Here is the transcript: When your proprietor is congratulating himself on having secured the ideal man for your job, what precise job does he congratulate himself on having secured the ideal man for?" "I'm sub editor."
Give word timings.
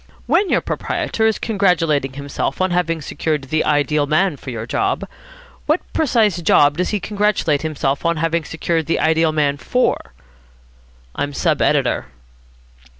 When 0.25 0.49
your 0.49 0.61
proprietor 0.61 1.27
is 1.27 1.37
congratulating 1.37 2.13
himself 2.13 2.59
on 2.59 2.71
having 2.71 3.03
secured 3.03 3.43
the 3.43 3.63
ideal 3.63 4.07
man 4.07 4.35
for 4.35 4.49
your 4.49 4.65
job, 4.65 5.07
what 5.67 5.81
precise 5.93 6.41
job 6.41 6.77
does 6.77 6.89
he 6.89 6.99
congratulate 6.99 7.61
himself 7.61 8.03
on 8.03 8.17
having 8.17 8.43
secured 8.43 8.87
the 8.87 8.99
ideal 8.99 9.31
man 9.31 9.57
for?" 9.57 10.13
"I'm 11.13 11.33
sub 11.33 11.61
editor." 11.61 12.07